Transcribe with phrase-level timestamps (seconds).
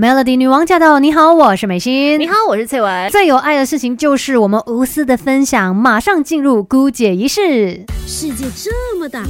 [0.00, 0.98] Melody 女王驾到！
[0.98, 2.18] 你好，我是美心。
[2.18, 3.10] 你好，我是翠文。
[3.10, 5.76] 最有爱的事情就是我们无私的分享。
[5.76, 7.84] 马上进入姑姐仪式。
[8.06, 9.26] 世界这么大，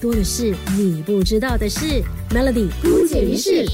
[0.00, 2.04] 多的是你不知道的事。
[2.30, 3.66] Melody 姑姐仪式，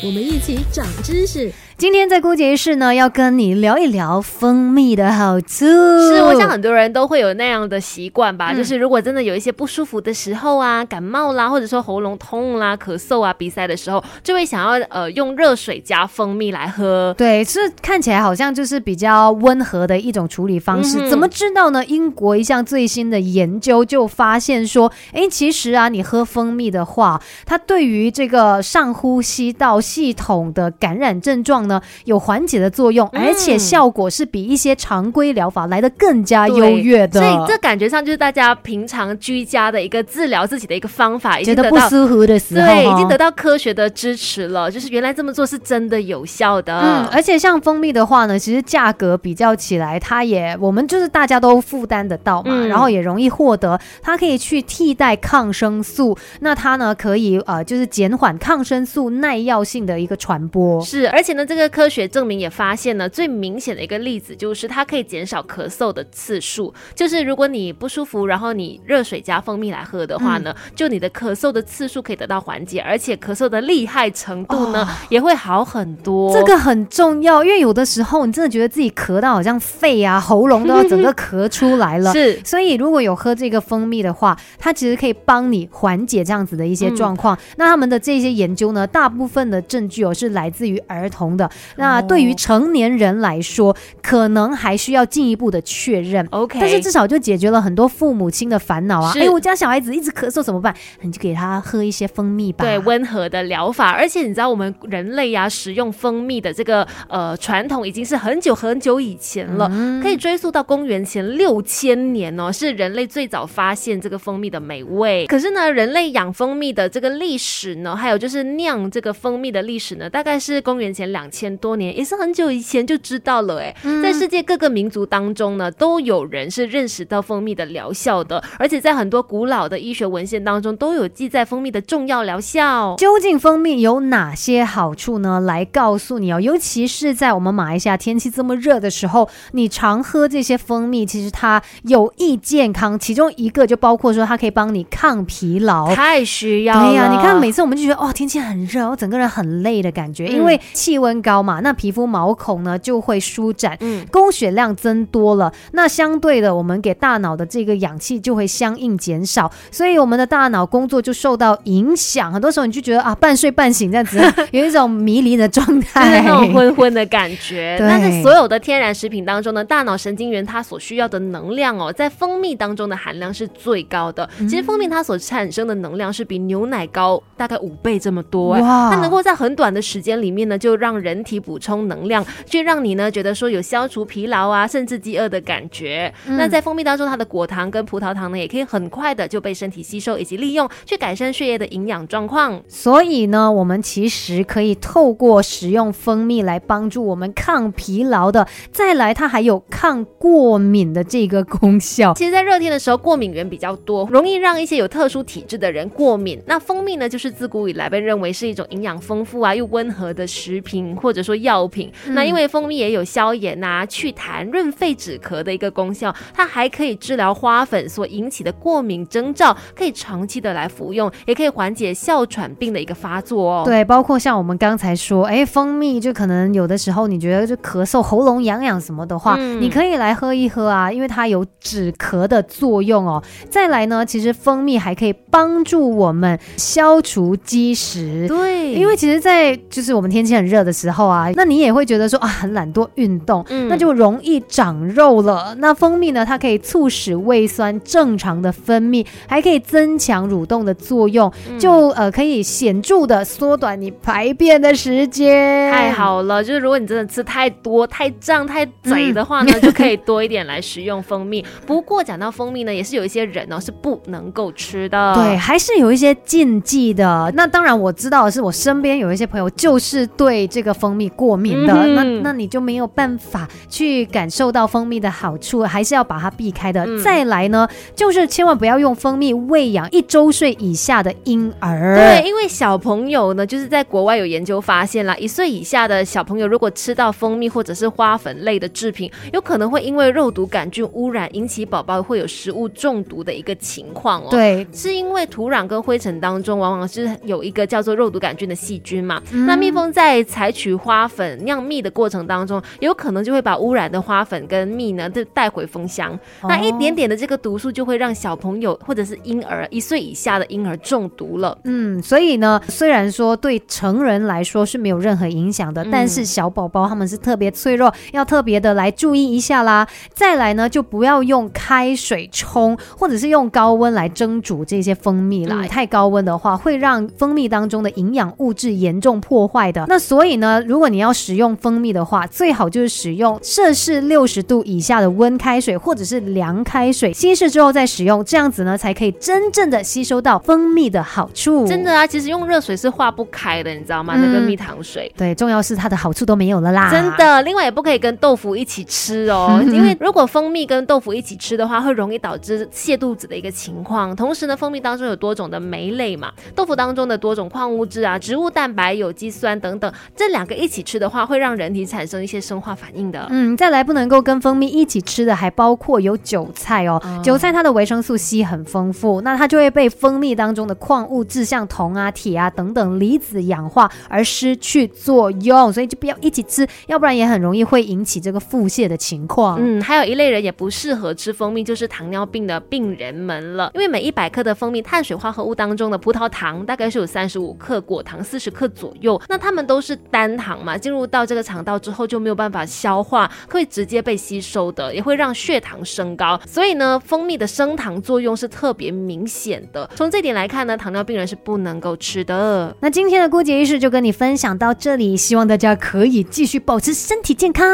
[0.00, 1.50] 我们一起长知识。
[1.76, 5.64] 今天在姑姐室呢，要跟你聊一聊蜂蜜的好处。
[5.64, 17.14] 是，我想很多人都会有那样的习惯吧，就是如果真的有一些不舒服的时候啊，感冒啦，或者说喉咙痛啦、咳嗽啊、鼻塞的时候，就会想要呃用热水加蜂蜜来喝。
[17.16, 21.08] 对，是看起来好像就是比较温和的一种处理方式。
[21.08, 21.84] 怎么知道呢？
[21.84, 31.58] 英国一项最新的研究就发现说，哎，其实啊，你喝蜂蜜的话，它对于这个上呼吸道系统的感染症状。
[31.68, 37.20] 呢，有缓解的作用，而且效果是比一些常规疗法来的更加优越的。
[37.20, 44.70] 所以这感觉上就是大家平常居家的一个治疗自己的一个方法，觉得不舒服的时候，对，已经得到科学的支持了。
[44.70, 46.80] 就是原来这么做是真的有效的。
[46.80, 53.78] 嗯，而且像蜂蜜的话呢，其实价格比较起来，它也我们就是大家都负担得到嘛，然后也容易获得。
[54.00, 60.82] 它可以去替代抗生素，那它呢可以呃就是减缓抗生素耐药性的一个传播。
[60.82, 61.58] 是，而且呢这。
[61.58, 66.72] 个科学证明也发现呢，最明显的一个例子就是它可以减少咳嗽的次数。
[66.94, 76.32] 就是如果你不舒服，然后你热水加蜂蜜来喝的话呢，就你的咳嗽的次数可以得到缓解，而且咳嗽的厉害程度呢也会好很多。
[76.32, 82.10] 这个很重要，因为有的时候你真的觉得自己咳到好像肺啊、喉咙都要整个咳出来了。
[82.14, 87.36] 是，所以如果有喝这个蜂蜜的话，它其实可以帮你缓解这样子的一些状况。
[87.56, 91.48] 那他们的这些研究呢，大部分的证据哦是来自于儿童的。
[91.76, 96.26] 那对于成年人来说，可能还需要进一步的确认。
[96.30, 99.12] OK，但是至少就解决了很多父母亲的烦恼啊！
[99.14, 100.74] 哎，我家小孩子一直咳嗽怎么办？
[101.02, 102.64] 你就给他喝一些蜂蜜吧。
[102.64, 103.90] 对，温和的疗法。
[103.90, 109.70] 而且你知道，我们人类呀，使用蜂蜜的这个呃传统已经是很久很久以前了，
[110.02, 115.26] 可以追溯到公元前六千年哦，是人类最早发现这个蜂蜜的美味。
[115.26, 123.60] 可是呢，人类养蜂蜜的这个历史呢，还有就是酿这个蜂蜜的历史呢，大概是公元前两千多年，也是很久以前就知道了。
[123.60, 132.94] 哎，在世界各个民族当中呢，都有人是认识到蜂蜜的疗效的，而且在很多古老的医学文献当中都有记载蜂蜜的重要疗效。
[132.96, 135.40] 究竟蜂蜜有哪些好处呢？
[135.40, 142.98] 来告诉你哦，尤其是在我们马来西亚天气这么热的时候，你常喝这些蜂蜜，其实它有益健康。
[142.98, 146.74] 其中一个就包括说，它可以帮你抗疲劳，太需要。
[146.78, 151.60] 对呀，你看每次我们就觉得哦，天气很热，我整个人很累的感觉，因为气温高嘛。
[151.60, 162.32] 那皮肤毛孔呢就会舒展，嗯，供血量增多了，那相对的，我们给大脑的这个氧气就会相应减少，所以我们的大脑工作就受到影响。
[162.32, 164.20] 很多时候你就觉得啊，半睡半醒这样子，
[164.52, 167.76] 有一种迷离的状态，那种昏昏的感觉。
[167.78, 174.28] 但是所有的天然食品当中呢，大脑神经元它所需要的能量哦，在蜂蜜当中的含量是最高的。
[174.40, 178.90] 其实蜂蜜它所产生的能量是比牛奶高大概五倍这么多，哇！
[178.90, 186.12] 它能够在很短的时间里面呢，就让人体补充能量，去让你呢觉得说有消除疲劳啊，甚至饥饿的感觉。
[186.26, 192.60] 那在蜂蜜当中，它的果糖跟葡萄糖呢，也可以很快的就被身体吸收以及利用，去改善血液的营养状况。
[192.66, 198.48] 所以呢，我们其实可以透过使用蜂蜜来帮助我们抗疲劳的。
[198.72, 202.12] 再来，它还有抗过敏的这个功效。
[202.14, 206.42] 其实，在热天的时候，过敏源比较多，容易让一些有特殊体质的人过敏。
[206.46, 211.92] 那蜂蜜呢，就是自古以来被认为是一种营养丰富啊又温和的食品，或者说药品。
[212.08, 223.62] 那因为蜂蜜也有消炎啊、祛痰、润肺止咳的一个功效，它还可以治疗花粉所引起的过敏征兆，可以长期的来服用，也可以缓解哮喘病的一个发作哦。
[223.64, 233.22] 对，包括像我们刚才说，哎，蜂蜜就可能有的时候你觉得就咳嗽、喉咙痒痒什么的话，你可以来喝一喝啊，因为它有止咳的作用哦。
[233.50, 238.26] 再来呢，其实蜂蜜还可以帮助我们消除积食。
[238.28, 245.54] 对，因为其实，在就是我们天气很热的时候啊，那你也会觉得说啊，很懒惰运动，那就容易长肉了。
[245.58, 255.70] 那蜂蜜呢，它可以促使胃酸正常的分泌，还可以增强蠕动的作用，就呃可以显著的缩短你排便的时间。
[255.70, 261.44] 太好了，就是如果你真的吃太多、太胀、太贼的话呢，就可以多一点来食用蜂蜜。
[261.66, 267.30] 不过讲到蜂蜜呢，也是有一些人呢是不能够吃的，对，还是有一些禁忌的。
[267.34, 276.84] 那当然我知道的是，我身边有一些朋友就是对这个蜂蜜过敏的，嗯那那你就没有办法去感受到蜂蜜的好处，还是要把它避开的。
[276.84, 281.96] 嗯再来呢，就是千万不要用蜂蜜喂养一周岁以下的婴儿。
[281.96, 294.28] 对，因为小朋友呢，就是在国外有研究发现啦，一岁以下的小朋友如果吃到蜂蜜或者是花粉类的制品，有可能会因为肉毒杆菌污染引起宝宝会有食物中毒的一个情况哦。。
[294.30, 299.20] 对，是因为土壤跟灰尘当中，往往是有一个叫做肉毒杆菌的细菌嘛。
[299.32, 306.18] 嗯那蜜蜂在采取花粉酿蜜的过程当中，有可能就会把污染的花粉跟蜜呢，就带回蜂箱。
[306.42, 311.56] 那一点点的这个毒素就会让小朋友或者是婴儿一岁以下的婴儿中毒了。
[311.64, 319.86] 嗯，所以呢，虽然说对成人来说是没有任何影响的，嗯但是小宝宝他们是特别脆弱，要特别的来注意一下啦。
[320.12, 325.62] 再来呢，就不要用开水冲，或者是用高温来蒸煮这些蜂蜜啦。
[325.62, 329.84] 嗯太高温的话，会让蜂蜜当中的营养物质严重破坏的。
[329.88, 341.66] 那所以呢，如果你要使用蜂蜜的话，最好就是使用摄氏六十度以下的温开水或者是凉开水，稀释之后再使用，这样子呢才可以真正的吸收到蜂蜜的好处。
[341.66, 344.14] 真的啊，其实用热水是化不开的，你知道吗？
[344.16, 345.10] 嗯那个蜜糖水。
[345.16, 346.90] 对，重要是它的好处都没有了啦。
[346.90, 354.14] 真，的，另外也不可以跟豆腐一起吃哦， 因为如果蜂蜜跟豆腐一起吃的话，会容易导致泻肚子的一个情况。
[354.14, 363.26] 同时呢，蜂蜜当中有多种的酶类嘛，豆腐当中的多种矿物质啊、植物蛋白、有机酸等等，这两个一起吃的话，会让人体产生一些生化反应的。
[363.30, 367.00] 嗯，再来不能够跟蜂蜜一起吃的，还包括有韭菜哦。
[367.04, 379.58] 哦韭菜它的维生素 C 很丰富，那它就会被蜂蜜当中的矿物质像铜啊、铁啊等等离子氧化而失去作用，所以就不要一起吃，要不然也很容易会引起这个腹泻的情况。
[379.60, 383.70] 嗯，还有一类人也不适合吃蜂蜜，就是糖尿病的病人们了。
[383.74, 389.20] 因为每一百克的蜂蜜碳水化合物当中的葡萄糖大概是有三十五克，果糖四十克左右。
[389.28, 396.40] 那它们都是单糖嘛，进入到这个肠道之后就没有办法消化，会直接被吸收的，也会让血糖升高。
[396.46, 399.88] 所以呢，蜂蜜的升糖作用是特别明显的。
[399.94, 402.74] 从这点来看呢，糖尿病人是不能够吃的。
[402.80, 407.68] 那今天的姑姐医师就跟你分享到这里，希望大家可以继续保持身体健康。